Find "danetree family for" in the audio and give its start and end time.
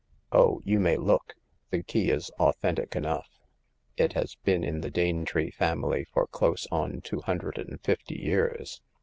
4.89-6.25